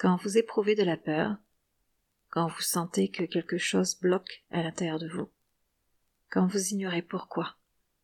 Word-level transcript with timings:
Quand 0.00 0.16
vous 0.16 0.38
éprouvez 0.38 0.74
de 0.74 0.82
la 0.82 0.96
peur, 0.96 1.36
quand 2.30 2.48
vous 2.48 2.62
sentez 2.62 3.10
que 3.10 3.24
quelque 3.24 3.58
chose 3.58 4.00
bloque 4.00 4.46
à 4.50 4.62
l'intérieur 4.62 4.98
de 4.98 5.06
vous, 5.06 5.28
quand 6.30 6.46
vous 6.46 6.68
ignorez 6.68 7.02
pourquoi, 7.02 7.58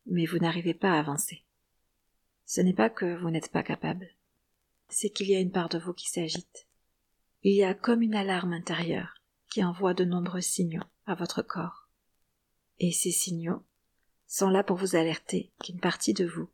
mais 0.05 0.27
vous 0.27 0.37
n'arrivez 0.37 0.75
pas 0.75 0.91
à 0.91 0.99
avancer. 0.99 1.43
Ce 2.45 2.61
n'est 2.61 2.75
pas 2.75 2.91
que 2.91 3.17
vous 3.17 3.31
n'êtes 3.31 3.51
pas 3.51 3.63
capable, 3.63 4.11
c'est 4.91 5.09
qu'il 5.09 5.31
y 5.31 5.35
a 5.35 5.41
une 5.41 5.53
part 5.53 5.71
de 5.71 5.79
vous 5.79 5.95
qui 5.95 6.11
s'agite. 6.11 6.69
Il 7.43 7.55
y 7.55 7.65
a 7.65 7.73
comme 7.73 8.03
une 8.03 8.15
alarme 8.15 8.53
intérieure 8.53 9.15
qui 9.51 9.65
envoie 9.65 9.95
de 9.95 10.05
nombreux 10.05 10.43
signaux 10.43 10.85
à 11.07 11.15
votre 11.15 11.41
corps. 11.41 11.89
Et 12.79 12.93
ces 12.93 13.11
signaux 13.11 13.65
sont 14.27 14.51
là 14.51 14.63
pour 14.63 14.77
vous 14.77 14.97
alerter 14.97 15.51
qu'une 15.65 15.81
partie 15.81 16.13
de 16.13 16.27
vous 16.27 16.51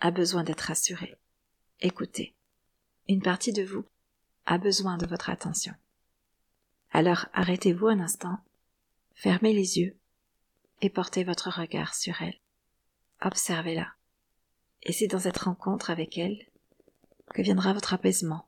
a 0.00 0.10
besoin 0.10 0.42
d'être 0.42 0.62
rassurée. 0.62 1.14
Écoutez, 1.78 2.34
une 3.06 3.22
partie 3.22 3.52
de 3.52 3.62
vous 3.62 3.84
a 4.50 4.58
besoin 4.58 4.98
de 4.98 5.06
votre 5.06 5.30
attention. 5.30 5.72
Alors 6.90 7.26
arrêtez-vous 7.34 7.86
un 7.86 8.00
instant, 8.00 8.36
fermez 9.14 9.52
les 9.52 9.78
yeux 9.78 9.96
et 10.80 10.90
portez 10.90 11.22
votre 11.22 11.50
regard 11.50 11.94
sur 11.94 12.20
elle. 12.20 12.34
Observez-la. 13.22 13.86
Et 14.82 14.92
c'est 14.92 15.06
dans 15.06 15.20
cette 15.20 15.38
rencontre 15.38 15.90
avec 15.90 16.18
elle 16.18 16.36
que 17.32 17.42
viendra 17.42 17.72
votre 17.72 17.94
apaisement. 17.94 18.44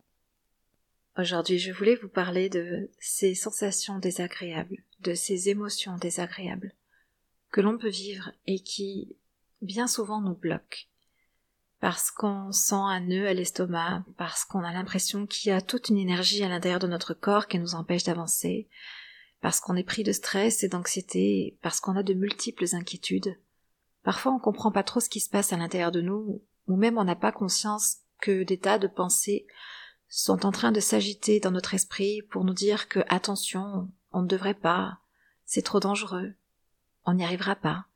Aujourd'hui, 1.17 1.61
je 1.61 1.71
voulais 1.71 1.95
vous 1.95 2.09
parler 2.09 2.49
de 2.49 2.91
ces 2.99 3.37
sensations 3.37 4.01
désagréables, 4.01 4.83
de 5.01 5.15
ces 5.15 5.51
émotions 5.51 5.99
désagréables 5.99 6.75
que 7.53 7.61
l'on 7.61 7.79
peut 7.79 7.91
vivre 7.91 8.33
et 8.49 8.59
qui 8.59 9.15
bien 9.61 9.87
souvent 9.87 10.21
nous 10.21 10.35
bloquent. 10.35 10.89
Parce 11.83 12.13
qu'on 12.13 12.53
sent 12.53 12.77
un 12.77 13.01
nœud 13.01 13.27
à 13.27 13.35
l'estomac, 13.35 14.05
parce 14.17 14.45
qu'on 14.45 14.63
a 14.63 14.73
l'impression 14.73 15.27
qu'il 15.27 15.51
y 15.51 15.53
a 15.53 15.61
toute 15.61 15.89
une 15.89 15.99
énergie 15.99 16.45
à 16.45 16.49
l'intérieur 16.49 16.79
de 16.79 16.87
notre 16.87 17.13
corps 17.13 17.49
qui 17.49 17.59
nous 17.59 17.75
empêche 17.75 18.05
d'avancer, 18.05 18.69
parce 19.41 19.59
qu'on 19.59 19.75
est 19.75 19.83
pris 19.83 20.05
de 20.05 20.13
stress 20.13 20.63
et 20.63 20.69
d'anxiété, 20.69 21.59
parce 21.61 21.81
qu'on 21.81 21.97
a 21.97 22.05
de 22.05 22.15
multiples 22.15 22.67
inquiétudes. 22.77 23.37
Parfois 24.05 24.31
on 24.31 24.39
comprend 24.39 24.71
pas 24.71 24.85
trop 24.85 25.01
ce 25.01 25.09
qui 25.09 25.19
se 25.19 25.29
passe 25.29 25.53
à 25.53 25.57
l'intérieur 25.57 25.91
de 25.91 26.03
nous, 26.03 26.45
ou 26.69 26.77
même 26.77 26.99
on 26.99 27.05
n'a 27.05 27.17
pas 27.17 27.33
conscience 27.33 27.97
que 28.21 28.45
des 28.45 28.61
tas 28.61 28.79
de 28.79 28.87
pensées 28.87 29.49
sont 30.07 30.47
en 30.47 30.53
train 30.53 30.71
de 30.71 30.79
s'agiter 30.79 31.41
dans 31.41 31.51
notre 31.51 31.75
esprit 31.75 32.23
pour 32.31 32.45
nous 32.45 32.55
dire 32.55 32.87
que 32.87 33.01
attention, 33.09 33.91
on 34.13 34.23
ne 34.23 34.29
devrait 34.29 34.55
pas, 34.55 34.99
c'est 35.47 35.63
trop 35.63 35.81
dangereux, 35.81 36.35
on 37.07 37.15
n'y 37.15 37.25
arrivera 37.25 37.57
pas. 37.57 37.87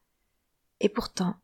Et 0.81 0.89
pourtant, 0.89 1.37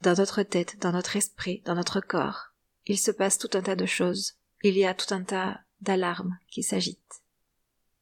dans 0.00 0.14
notre 0.14 0.42
tête, 0.42 0.78
dans 0.80 0.92
notre 0.92 1.16
esprit, 1.16 1.62
dans 1.64 1.74
notre 1.74 2.00
corps, 2.00 2.52
il 2.86 2.98
se 2.98 3.10
passe 3.10 3.38
tout 3.38 3.50
un 3.54 3.62
tas 3.62 3.76
de 3.76 3.86
choses, 3.86 4.34
il 4.62 4.76
y 4.76 4.84
a 4.84 4.94
tout 4.94 5.12
un 5.14 5.22
tas 5.22 5.60
d'alarmes 5.80 6.38
qui 6.48 6.62
s'agitent. 6.62 7.22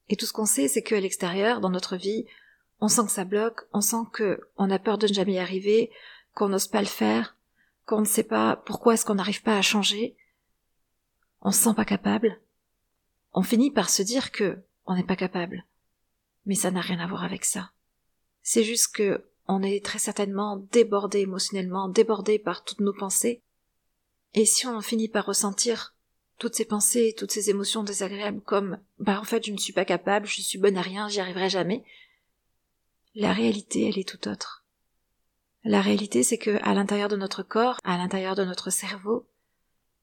Et 0.09 0.17
tout 0.17 0.27
ce 0.27 0.33
qu'on 0.33 0.47
sait, 0.47 0.69
c'est 0.69 0.83
qu'à 0.83 1.01
l'extérieur, 1.01 1.61
dans 1.61 1.71
notre 1.71 1.97
vie, 1.97 2.27
on 2.81 2.89
sent 2.89 3.05
que 3.05 3.11
ça 3.11 3.25
bloque, 3.25 3.63
on 3.73 3.81
sent 3.81 4.07
que 4.13 4.41
on 4.57 4.71
a 4.71 4.79
peur 4.79 4.99
de 4.99 5.07
ne 5.07 5.13
jamais 5.13 5.35
y 5.35 5.39
arriver, 5.39 5.91
qu'on 6.35 6.49
n'ose 6.49 6.69
pas 6.69 6.81
le 6.81 6.87
faire, 6.87 7.37
qu'on 7.85 8.01
ne 8.01 8.07
sait 8.07 8.25
pas 8.25 8.57
pourquoi 8.57 8.95
est-ce 8.95 9.05
qu'on 9.05 9.17
n'arrive 9.17 9.43
pas 9.43 9.59
à 9.59 9.63
changer. 9.63 10.17
On 11.41 11.51
se 11.51 11.63
sent 11.63 11.75
pas 11.75 11.85
capable. 11.85 12.41
On 13.33 13.43
finit 13.43 13.71
par 13.71 13.91
se 13.91 14.03
dire 14.03 14.31
que 14.31 14.59
on 14.87 14.95
n'est 14.95 15.05
pas 15.05 15.17
capable. 15.17 15.65
Mais 16.47 16.55
ça 16.55 16.71
n'a 16.71 16.81
rien 16.81 17.01
à 17.01 17.07
voir 17.07 17.25
avec 17.25 17.45
ça. 17.45 17.73
C'est 18.43 18.65
juste 18.65 18.95
que 18.95 19.29
on 19.49 19.63
est 19.63 19.85
très 19.85 19.99
certainement 19.99 20.59
débordé 20.71 21.21
émotionnellement, 21.21 21.89
débordé 21.89 22.39
par 22.39 22.65
toutes 22.65 22.81
nos 22.81 22.93
pensées. 22.93 23.43
Et 24.35 24.45
si 24.45 24.67
on 24.67 24.81
finit 24.83 25.09
par 25.09 25.27
ressentir 25.27 25.95
toutes 26.39 26.55
ces 26.55 26.67
pensées, 26.67 27.15
toutes 27.17 27.33
ces 27.33 27.51
émotions 27.51 27.83
désagréables 27.83 28.43
comme 28.43 28.79
bah 28.99 29.19
en 29.21 29.25
fait 29.25 29.45
je 29.45 29.53
ne 29.53 29.59
suis 29.59 29.73
pas 29.73 29.85
capable, 29.85 30.27
je 30.27 30.43
suis 30.43 30.59
bonne 30.59 30.77
à 30.77 30.83
rien, 30.83 31.09
j'y 31.09 31.21
arriverai 31.21 31.49
jamais. 31.49 31.83
La 33.15 33.33
réalité, 33.33 33.89
elle 33.89 33.99
est 33.99 34.09
tout 34.09 34.29
autre. 34.29 34.65
La 35.64 35.81
réalité, 35.81 36.23
c'est 36.23 36.39
que 36.39 36.63
à 36.63 36.75
l'intérieur 36.75 37.08
de 37.08 37.17
notre 37.17 37.42
corps, 37.42 37.79
à 37.83 37.97
l'intérieur 37.97 38.37
de 38.37 38.45
notre 38.45 38.70
cerveau, 38.70 39.27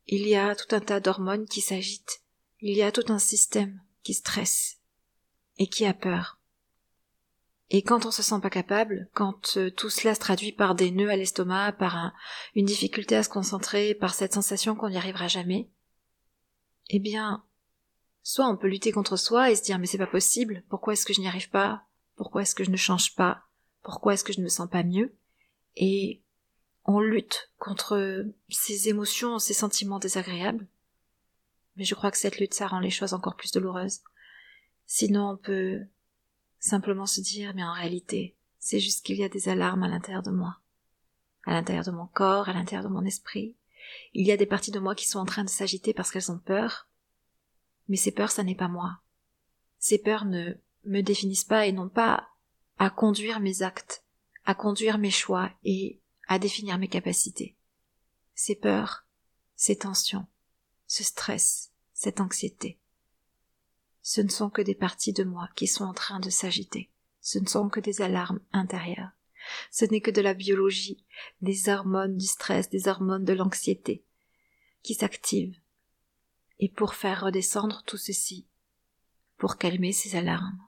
il 0.08 0.28
y 0.28 0.36
a 0.36 0.56
tout 0.56 0.76
un 0.76 0.82
tas 0.82 1.00
d'hormones 1.00 1.48
qui 1.48 1.62
s'agitent, 1.62 2.22
il 2.60 2.76
y 2.76 2.84
a 2.84 2.92
tout 2.92 3.06
un 3.12 3.20
système 3.20 3.82
qui 4.04 4.14
stresse 4.14 4.80
et 5.58 5.68
qui 5.68 5.86
a 5.86 5.94
peur. 5.94 6.40
Et 7.72 7.82
quand 7.82 8.06
on 8.06 8.12
se 8.12 8.22
sent 8.22 8.40
pas 8.42 8.50
capable, 8.50 9.10
quand 9.14 9.58
euh, 9.58 9.72
tout 9.72 9.90
cela 9.90 10.14
se 10.14 10.20
traduit 10.20 10.52
par 10.52 10.76
des 10.76 10.92
nœuds 10.92 11.10
à 11.10 11.16
l'estomac, 11.16 11.74
par 11.74 12.14
une 12.54 12.66
difficulté 12.66 13.16
à 13.16 13.24
se 13.24 13.30
concentrer, 13.30 13.96
par 13.96 14.14
cette 14.14 14.34
sensation 14.34 14.76
qu'on 14.76 14.90
n'y 14.90 14.98
arrivera 14.98 15.28
jamais, 15.28 15.70
eh 16.90 17.00
bien, 17.00 17.44
soit 18.22 18.48
on 18.48 18.58
peut 18.58 18.68
lutter 18.68 18.92
contre 18.92 19.18
soi 19.18 19.50
et 19.50 19.56
se 19.56 19.64
dire 19.64 19.80
mais 19.80 19.88
c'est 19.88 19.98
pas 19.98 20.06
possible, 20.06 20.64
pourquoi 20.70 20.94
est-ce 20.94 21.06
que 21.06 21.14
je 21.14 21.22
n'y 21.22 21.28
arrive 21.28 21.50
pas, 21.50 21.84
pourquoi 22.16 22.44
est-ce 22.44 22.54
que 22.54 22.64
je 22.64 22.72
ne 22.72 22.78
change 22.78 23.16
pas, 23.16 23.44
pourquoi 23.82 24.14
est-ce 24.14 24.24
que 24.24 24.34
je 24.34 24.40
ne 24.40 24.44
me 24.44 24.50
sens 24.50 24.70
pas 24.70 24.84
mieux, 24.84 25.16
et 25.76 26.22
on 26.86 27.00
lutte 27.00 27.52
contre 27.58 28.26
ces 28.50 28.90
émotions, 28.90 29.40
ces 29.40 29.56
sentiments 29.56 30.00
désagréables. 30.00 30.68
Mais 31.78 31.84
je 31.84 31.96
crois 31.96 32.12
que 32.12 32.18
cette 32.18 32.40
lutte, 32.40 32.54
ça 32.54 32.68
rend 32.68 32.80
les 32.80 32.92
choses 32.92 33.14
encore 33.14 33.36
plus 33.36 33.52
douloureuses. 33.52 34.02
Sinon, 34.86 35.32
on 35.32 35.38
peut 35.38 35.82
simplement 36.66 37.06
se 37.06 37.22
dire, 37.22 37.54
mais 37.56 37.64
en 37.64 37.74
réalité, 37.74 38.36
c'est 38.58 38.80
juste 38.80 39.06
qu'il 39.06 39.18
y 39.18 39.24
a 39.24 39.30
des 39.30 39.50
alarmes 39.50 39.84
à 39.84 39.88
l'intérieur 39.88 40.24
de 40.24 40.32
moi, 40.32 40.58
à 41.46 41.54
l'intérieur 41.54 41.86
de 41.86 41.92
mon 41.92 42.08
corps, 42.08 42.50
à 42.50 42.54
l'intérieur 42.54 42.84
de 42.84 42.94
mon 42.94 43.06
esprit. 43.06 43.56
Il 44.14 44.26
y 44.26 44.32
a 44.32 44.38
des 44.38 44.48
parties 44.48 44.72
de 44.72 44.80
moi 44.80 44.96
qui 44.96 45.08
sont 45.08 45.20
en 45.20 45.26
train 45.26 45.44
de 45.44 45.50
s'agiter 45.50 45.94
parce 45.94 46.10
qu'elles 46.10 46.32
ont 46.32 46.40
peur. 46.40 46.88
Mais 47.88 47.98
ces 47.98 48.12
peurs, 48.12 48.32
ça 48.32 48.44
n'est 48.44 48.56
pas 48.56 48.68
moi. 48.68 49.00
Ces 49.78 50.00
peurs 50.00 50.26
ne 50.26 50.54
me 50.86 51.02
définissent 51.02 51.44
pas 51.44 51.68
et 51.68 51.72
n'ont 51.72 51.90
pas 51.90 52.28
à 52.80 52.90
conduire 52.90 53.40
mes 53.40 53.62
actes, 53.62 54.04
à 54.46 54.56
conduire 54.56 54.98
mes 54.98 55.12
choix 55.12 55.52
et 55.64 56.02
à 56.28 56.40
définir 56.40 56.80
mes 56.80 56.88
capacités. 56.88 57.56
Ces 58.34 58.56
peurs, 58.56 59.06
ces 59.56 59.78
tensions, 59.78 60.26
ce 60.88 61.04
stress, 61.04 61.72
cette 61.94 62.20
anxiété, 62.20 62.80
ce 64.08 64.22
ne 64.22 64.30
sont 64.30 64.52
que 64.52 64.62
des 64.62 64.76
parties 64.76 65.14
de 65.14 65.24
moi 65.24 65.50
qui 65.56 65.66
sont 65.66 65.84
en 65.84 65.94
train 65.94 66.20
de 66.20 66.30
s'agiter. 66.30 66.92
Ce 67.22 67.40
ne 67.40 67.48
sont 67.48 67.70
que 67.70 67.80
des 67.80 68.04
alarmes 68.04 68.40
intérieures. 68.54 69.10
Ce 69.72 69.84
n'est 69.84 70.00
que 70.00 70.12
de 70.12 70.22
la 70.22 70.36
biologie, 70.36 71.04
des 71.42 71.70
hormones 71.70 72.16
du 72.16 72.28
stress, 72.28 72.70
des 72.70 72.88
hormones 72.88 73.26
de 73.26 73.34
l'anxiété, 73.34 74.06
qui 74.84 74.94
s'activent. 74.94 75.58
Et 76.60 76.70
pour 76.70 76.94
faire 76.94 77.22
redescendre 77.22 77.82
tout 77.88 77.98
ceci, 77.98 78.46
pour 79.38 79.58
calmer 79.58 79.92
ces 79.92 80.16
alarmes, 80.16 80.62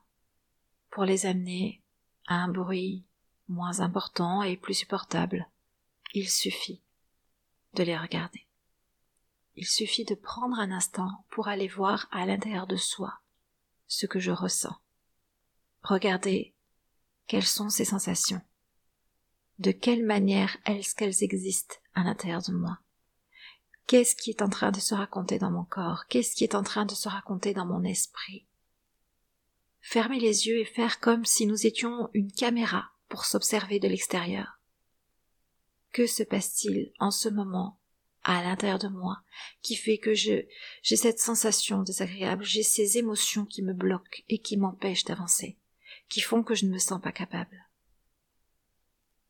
pour 0.90 1.06
les 1.06 1.28
amener 1.28 1.84
à 2.26 2.38
un 2.38 2.48
bruit 2.48 3.06
moins 3.50 3.82
important 3.82 4.42
et 4.42 4.58
plus 4.58 4.74
supportable, 4.74 5.48
il 6.16 6.28
suffit 6.28 6.82
de 7.76 7.84
les 7.84 7.98
regarder. 7.98 8.48
Il 9.56 9.68
suffit 9.68 10.06
de 10.06 10.16
prendre 10.16 10.58
un 10.58 10.72
instant 10.72 11.24
pour 11.30 11.50
aller 11.50 11.68
voir 11.68 12.08
à 12.10 12.26
l'intérieur 12.26 12.66
de 12.66 12.78
soi 12.78 13.22
ce 13.88 14.06
que 14.06 14.20
je 14.20 14.32
ressens. 14.32 14.76
Regardez 15.82 16.54
quelles 17.28 17.46
sont 17.46 17.70
ces 17.70 17.86
sensations. 17.86 18.42
De 19.60 19.72
quelle 19.72 20.06
manière 20.06 20.58
est-ce 20.66 20.96
qu'elles 20.96 21.24
existent 21.24 21.76
à 21.94 22.04
l'intérieur 22.04 22.42
de 22.42 22.54
moi? 22.54 22.80
Qu'est-ce 23.88 24.16
qui 24.16 24.30
est 24.30 24.42
en 24.42 24.50
train 24.50 24.72
de 24.72 24.80
se 24.80 24.94
raconter 24.94 25.40
dans 25.40 25.50
mon 25.50 25.64
corps? 25.64 26.06
Qu'est-ce 26.08 26.36
qui 26.36 26.44
est 26.44 26.56
en 26.56 26.64
train 26.64 26.86
de 26.86 26.94
se 26.94 27.08
raconter 27.08 27.54
dans 27.54 27.66
mon 27.66 27.84
esprit? 27.84 28.46
Fermer 29.80 30.20
les 30.20 30.48
yeux 30.48 30.60
et 30.60 30.66
faire 30.66 31.00
comme 31.00 31.24
si 31.24 31.46
nous 31.46 31.66
étions 31.66 32.10
une 32.14 32.32
caméra 32.32 32.92
pour 33.08 33.24
s'observer 33.24 33.80
de 33.80 33.88
l'extérieur. 33.88 34.60
Que 35.94 36.06
se 36.06 36.24
passe-t-il 36.24 36.92
en 37.00 37.12
ce 37.12 37.30
moment 37.30 37.80
à 38.28 38.44
l'intérieur 38.44 38.78
de 38.78 38.90
moi 38.90 39.22
qui 39.62 39.78
fait 39.78 39.98
que 39.98 40.14
je 40.14 40.46
j'ai 40.84 40.98
cette 40.98 41.20
sensation 41.20 41.82
désagréable, 41.82 42.44
j'ai 42.44 42.62
ces 42.62 42.98
émotions 42.98 43.46
qui 43.46 43.62
me 43.64 43.74
bloquent 43.74 44.22
et 44.28 44.40
qui 44.40 44.58
m'empêchent 44.58 45.06
d'avancer, 45.06 45.58
qui 46.10 46.20
font 46.20 46.44
que 46.44 46.54
je 46.54 46.66
ne 46.66 46.72
me 46.72 46.78
sens 46.78 47.02
pas 47.02 47.14
capable. 47.14 47.66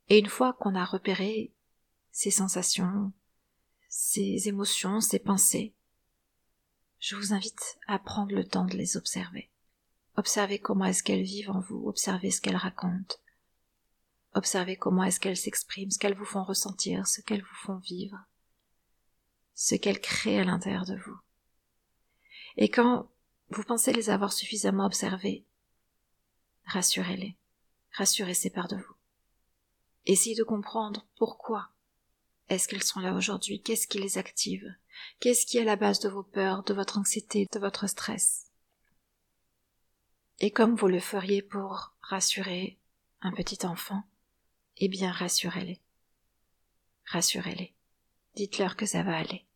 Et 0.10 0.18
une 0.18 0.27
fois 0.27 0.54
qu'on 0.54 0.74
a 0.74 0.83
repéré 0.83 1.54
ces 2.12 2.31
sensations, 2.31 3.13
ces 3.88 4.48
émotions, 4.48 5.00
ces 5.00 5.19
pensées, 5.19 5.75
je 7.00 7.16
vous 7.16 7.33
invite 7.33 7.77
à 7.86 8.00
prendre 8.00 8.33
le 8.33 8.48
temps 8.48 8.66
de 8.66 8.75
les 8.75 8.98
observer. 8.98 9.51
Observez 10.16 10.57
comment 10.57 10.86
est-ce 10.86 11.04
qu'elles 11.04 11.21
vivent 11.21 11.51
en 11.51 11.60
vous, 11.60 11.88
observez 11.88 12.31
ce 12.31 12.42
qu'elles 12.42 12.56
racontent. 12.56 13.18
Observez 14.33 14.75
comment 14.75 15.04
est-ce 15.04 15.19
qu'elles 15.19 15.38
s'expriment, 15.38 15.92
ce 15.92 16.00
qu'elles 16.00 16.18
vous 16.18 16.25
font 16.25 16.44
ressentir, 16.44 17.06
ce 17.06 17.21
qu'elles 17.21 17.44
vous 17.44 17.62
font 17.62 17.77
vivre 17.77 18.26
ce 19.57 19.74
qu'elles 19.74 20.00
créent 20.00 20.39
à 20.39 20.44
l'intérieur 20.44 20.86
de 20.86 20.95
vous. 20.95 21.18
Et 22.57 22.69
quand 22.69 23.09
vous 23.50 23.63
pensez 23.63 23.92
les 23.92 24.12
avoir 24.12 24.31
suffisamment 24.31 24.86
observées, 24.86 25.45
rassurez-les, 26.65 27.36
rassurez 27.92 28.36
ces 28.36 28.51
parts 28.51 28.68
de 28.68 28.75
vous. 28.75 28.94
Essayez 30.06 30.36
de 30.36 30.44
comprendre 30.44 31.07
pourquoi 31.18 31.71
est-ce 32.50 32.68
qu'elles 32.68 32.83
sont 32.83 33.00
là 33.00 33.15
aujourd'hui 33.15 33.59
Qu'est-ce 33.63 33.88
qui 33.88 33.98
les 33.98 34.19
active 34.19 34.71
Qu'est-ce 35.19 35.48
qui 35.48 35.57
est 35.57 35.62
à 35.62 35.65
la 35.65 35.75
base 35.75 36.00
de 36.01 36.09
vos 36.09 36.24
peurs, 36.24 36.62
de 36.63 36.75
votre 36.75 37.00
anxiété, 37.00 37.48
de 37.51 37.59
votre 37.59 37.88
stress 37.88 38.51
Et 40.38 40.51
comme 40.51 40.75
vous 40.75 40.88
le 40.88 41.00
feriez 41.00 41.42
pour 41.42 41.95
rassurer 42.01 42.77
un 43.21 43.31
petit 43.31 43.65
enfant, 43.65 44.04
eh 44.77 44.88
bien 44.88 45.12
rassurez-les. 45.12 45.81
Rassurez-les. 47.06 47.74
Dites-leur 48.36 48.75
que 48.75 48.86
ça 48.86 49.01
va 49.01 49.18
aller. 49.18 49.46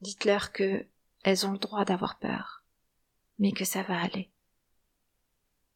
Dites-leur 0.00 0.52
que 0.52 0.86
elles 1.22 1.46
ont 1.46 1.52
le 1.52 1.58
droit 1.58 1.84
d'avoir 1.84 2.18
peur, 2.18 2.64
mais 3.38 3.52
que 3.52 3.64
ça 3.64 3.82
va 3.82 4.00
aller. 4.00 4.30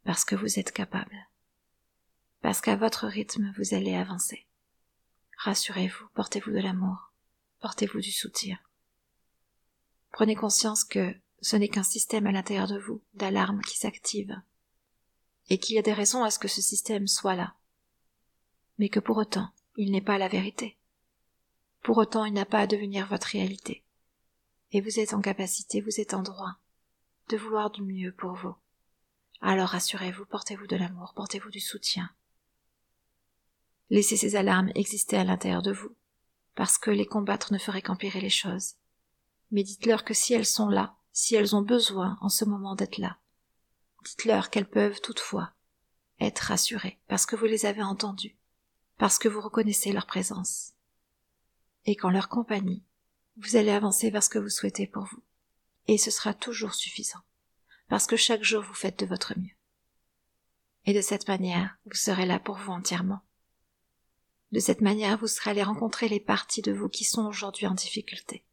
Parce 0.05 0.25
que 0.25 0.35
vous 0.35 0.59
êtes 0.59 0.73
capable. 0.73 1.17
Parce 2.41 2.61
qu'à 2.61 2.77
votre 2.77 3.07
rythme, 3.07 3.53
vous 3.57 3.75
allez 3.75 3.95
avancer. 3.95 4.47
Rassurez-vous, 5.39 6.09
portez-vous 6.15 6.53
de 6.53 6.61
l'amour, 6.61 7.13
portez-vous 7.61 8.01
du 8.01 8.13
soutien. 8.13 8.59
Prenez 10.13 10.37
conscience 10.37 10.85
que 10.85 11.15
ce 11.41 11.57
n'est 11.57 11.69
qu'un 11.69 11.83
système 11.83 12.27
à 12.27 12.33
l'intérieur 12.33 12.69
de 12.69 12.79
vous, 12.79 13.03
d'alarme 13.15 13.61
qui 13.63 13.77
s'active, 13.77 14.41
et 15.49 15.59
qu'il 15.59 15.75
y 15.75 15.79
a 15.79 15.83
des 15.83 15.93
raisons 15.93 16.23
à 16.23 16.31
ce 16.31 16.39
que 16.39 16.49
ce 16.49 16.63
système 16.63 17.09
soit 17.09 17.35
là, 17.35 17.55
mais 18.79 18.89
que 18.89 19.01
pour 19.01 19.17
autant, 19.17 19.51
il 19.77 19.91
n'est 19.91 20.01
pas 20.01 20.19
la 20.19 20.29
vérité. 20.29 20.79
Pour 21.83 21.99
autant, 21.99 22.25
il 22.25 22.33
n'a 22.33 22.45
pas 22.45 22.61
à 22.61 22.67
devenir 22.67 23.09
votre 23.09 23.27
réalité. 23.27 23.82
Et 24.73 24.81
vous 24.81 24.99
êtes 24.99 25.15
en 25.15 25.21
capacité, 25.21 25.81
vous 25.81 26.01
êtes 26.01 26.15
en 26.15 26.23
droit 26.23 26.57
de 27.29 27.37
vouloir 27.37 27.71
du 27.71 27.83
mieux 27.83 28.13
pour 28.13 28.35
vous. 28.35 28.55
Alors 29.41 29.69
rassurez-vous, 29.69 30.25
portez-vous 30.27 30.67
de 30.67 30.77
l'amour, 30.77 31.13
portez-vous 31.15 31.51
du 31.51 31.61
soutien. 31.61 32.11
Laissez 33.91 34.17
ces 34.17 34.37
alarmes 34.37 34.71
exister 34.75 35.17
à 35.17 35.25
l'intérieur 35.25 35.63
de 35.63 35.73
vous, 35.73 35.95
parce 36.55 36.79
que 36.79 36.91
les 36.91 37.07
combattre 37.07 37.53
ne 37.53 37.59
ferait 37.59 37.83
qu'empirer 37.83 38.21
les 38.21 38.31
choses. 38.31 38.75
Mais 39.51 39.63
dites-leur 39.63 40.05
que 40.05 40.15
si 40.15 40.33
elles 40.33 40.47
sont 40.47 40.69
là, 40.69 40.97
si 41.13 41.35
elles 41.35 41.55
ont 41.55 41.63
besoin 41.63 42.17
en 42.23 42.31
ce 42.31 42.45
moment 42.45 42.75
d'être 42.75 42.99
là, 42.99 43.19
dites-leur 44.05 44.49
qu'elles 44.49 44.69
peuvent 44.69 45.01
toutefois 45.01 45.53
être 46.21 46.41
rassurées, 46.41 46.99
parce 47.09 47.27
que 47.27 47.37
vous 47.37 47.45
les 47.45 47.67
avez 47.67 47.83
entendues, 47.83 48.37
parce 48.97 49.19
que 49.19 49.29
vous 49.29 49.41
reconnaissez 49.41 49.93
leur 49.93 50.07
présence, 50.07 50.73
et 51.85 51.97
qu'en 51.97 52.11
leur 52.11 52.29
compagnie, 52.29 52.83
vous 53.37 53.57
allez 53.57 53.71
avancer 53.71 54.11
vers 54.11 54.23
ce 54.23 54.29
que 54.29 54.39
vous 54.39 54.49
souhaitez 54.49 54.87
pour 54.87 55.05
vous. 55.05 55.23
Et 55.89 55.99
ce 55.99 56.11
sera 56.11 56.35
toujours 56.35 56.75
suffisant, 56.75 57.21
parce 57.89 58.07
que 58.07 58.17
chaque 58.17 58.45
jour 58.45 58.63
vous 58.63 58.75
faites 58.75 58.99
de 58.99 59.07
votre 59.07 59.39
mieux. 59.39 59.55
Et 60.85 60.95
de 60.95 61.01
cette 61.01 61.29
manière, 61.29 61.77
vous 61.87 61.95
serez 61.95 62.27
là 62.27 62.39
pour 62.39 62.57
vous 62.57 62.73
entièrement. 62.73 63.23
De 64.53 64.59
cette 64.59 64.81
manière, 64.81 65.17
vous 65.19 65.29
serez 65.29 65.51
allé 65.51 65.63
rencontrer 65.63 66.09
les 66.09 66.21
parties 66.21 66.63
de 66.63 66.73
vous 66.73 66.89
qui 66.89 67.05
sont 67.05 67.25
aujourd'hui 67.27 67.67
en 67.67 67.75
difficulté. 67.75 68.45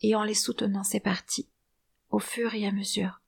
Et 0.00 0.14
en 0.14 0.22
les 0.22 0.34
soutenant 0.34 0.84
ces 0.84 1.00
parties, 1.00 1.48
au 2.10 2.18
fur 2.18 2.54
et 2.54 2.66
à 2.66 2.72
mesure, 2.72 3.20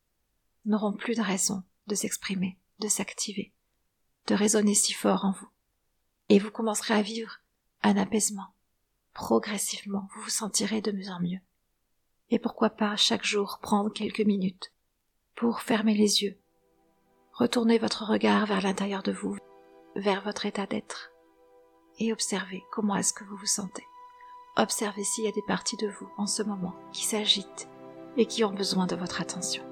n'auront 0.65 0.93
plus 0.93 1.17
de 1.17 1.23
raison 1.23 1.65
de 1.87 1.95
s'exprimer, 1.95 2.59
de 2.79 2.89
s'activer, 2.89 3.53
de 4.27 4.35
résonner 4.35 4.75
si 4.75 4.93
fort 4.93 5.25
en 5.25 5.33
vous. 5.33 5.49
Et 6.29 6.39
vous 6.39 6.51
commencerez 6.51 6.95
à 6.95 7.03
vivre 7.03 7.41
un 7.83 7.97
apaisement, 7.97 8.55
progressivement, 9.19 10.07
vous 10.15 10.23
vous 10.23 10.31
sentirez 10.31 10.81
de 10.81 10.93
mieux 10.93 11.09
en 11.09 11.21
mieux. 11.21 11.41
Et 12.31 12.39
pourquoi 12.39 12.71
pas 12.71 12.95
chaque 12.95 13.25
jour 13.25 13.59
prendre 13.61 13.93
quelques 13.93 14.21
minutes 14.21 14.73
pour 15.35 15.61
fermer 15.61 15.95
les 15.95 16.23
yeux, 16.23 16.39
retourner 17.33 17.79
votre 17.79 18.05
regard 18.05 18.47
vers 18.47 18.61
l'intérieur 18.61 19.03
de 19.03 19.11
vous, 19.11 19.37
vers 19.97 20.23
votre 20.23 20.47
état 20.47 20.67
d'être, 20.67 21.11
et 21.99 22.13
observer 22.13 22.63
comment 22.71 22.95
est-ce 22.95 23.13
que 23.13 23.25
vous 23.25 23.37
vous 23.37 23.47
sentez. 23.47 23.83
Observez 24.57 25.03
s'il 25.03 25.25
y 25.25 25.29
a 25.29 25.33
des 25.33 25.43
parties 25.49 25.77
de 25.77 25.89
vous 25.89 26.09
en 26.17 26.29
ce 26.29 26.45
moment 26.45 26.77
qui 26.93 27.05
s'agitent 27.05 27.69
et 28.17 28.25
qui 28.25 28.45
ont 28.45 28.55
besoin 28.55 28.87
de 28.87 28.95
votre 28.95 29.21
attention. 29.21 29.65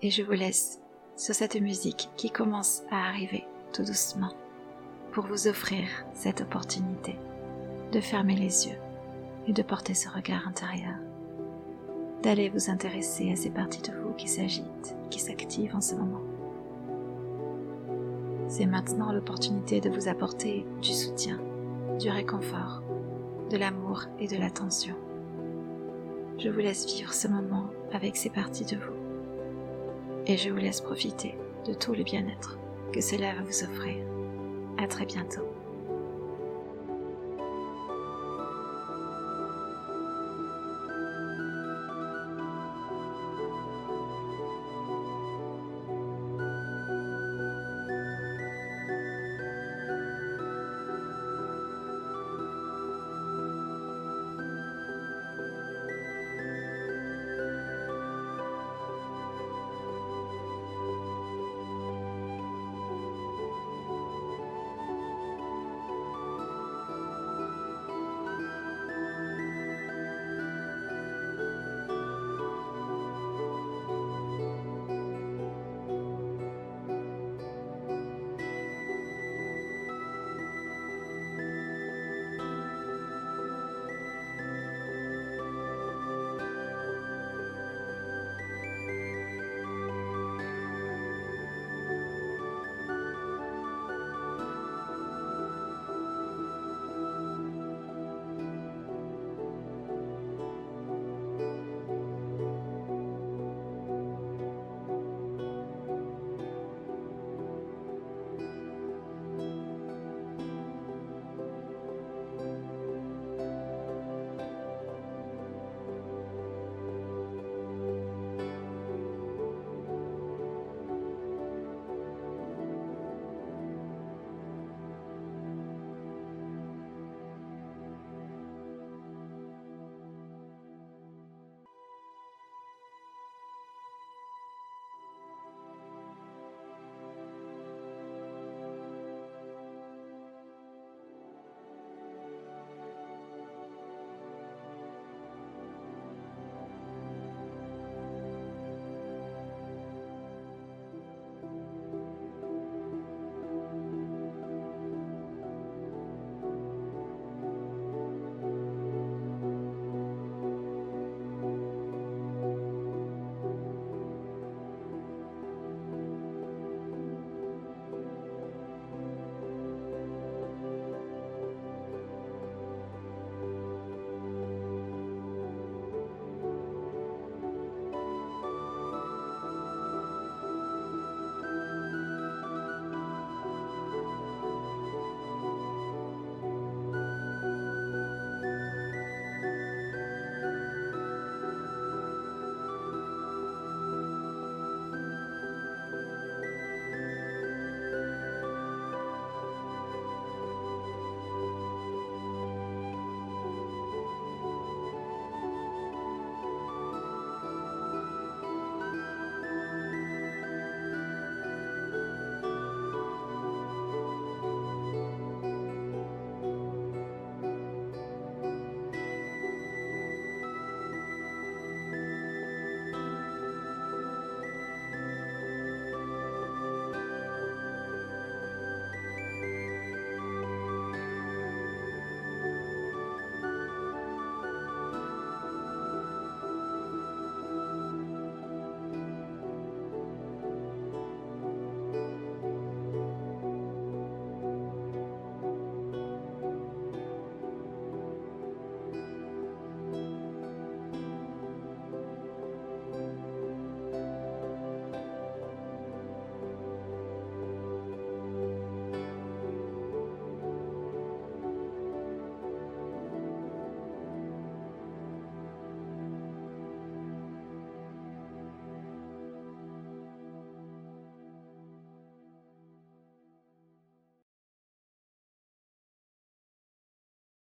Et 0.00 0.10
je 0.10 0.22
vous 0.22 0.32
laisse 0.32 0.80
sur 1.18 1.34
cette 1.34 1.60
musique 1.60 2.08
qui 2.16 2.30
commence 2.30 2.80
à 2.90 3.08
arriver 3.08 3.44
tout 3.74 3.84
doucement 3.84 4.34
pour 5.12 5.26
vous 5.26 5.48
offrir 5.48 5.86
cette 6.14 6.40
opportunité 6.40 7.18
de 7.94 8.00
fermer 8.00 8.34
les 8.34 8.66
yeux 8.66 8.78
et 9.46 9.52
de 9.52 9.62
porter 9.62 9.94
ce 9.94 10.08
regard 10.08 10.48
intérieur, 10.48 10.96
d'aller 12.24 12.48
vous 12.48 12.68
intéresser 12.68 13.30
à 13.30 13.36
ces 13.36 13.50
parties 13.50 13.82
de 13.82 13.96
vous 13.96 14.12
qui 14.14 14.26
s'agitent, 14.26 14.96
qui 15.10 15.20
s'activent 15.20 15.76
en 15.76 15.80
ce 15.80 15.94
moment. 15.94 16.22
C'est 18.48 18.66
maintenant 18.66 19.12
l'opportunité 19.12 19.80
de 19.80 19.90
vous 19.90 20.08
apporter 20.08 20.66
du 20.82 20.92
soutien, 20.92 21.38
du 22.00 22.10
réconfort, 22.10 22.82
de 23.50 23.56
l'amour 23.56 24.06
et 24.18 24.26
de 24.26 24.38
l'attention. 24.38 24.96
Je 26.38 26.48
vous 26.48 26.58
laisse 26.58 26.92
vivre 26.92 27.14
ce 27.14 27.28
moment 27.28 27.66
avec 27.92 28.16
ces 28.16 28.30
parties 28.30 28.64
de 28.64 28.76
vous 28.76 30.24
et 30.26 30.36
je 30.36 30.50
vous 30.50 30.58
laisse 30.58 30.80
profiter 30.80 31.36
de 31.64 31.74
tout 31.74 31.92
le 31.92 32.02
bien-être 32.02 32.58
que 32.92 33.00
cela 33.00 33.34
va 33.34 33.42
vous 33.42 33.62
offrir. 33.62 34.04
À 34.78 34.88
très 34.88 35.06
bientôt. 35.06 35.53